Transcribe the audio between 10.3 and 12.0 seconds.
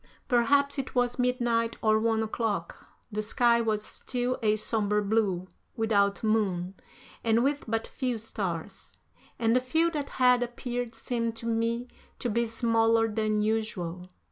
appeared seemed to me